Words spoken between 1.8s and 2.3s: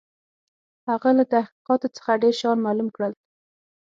څخه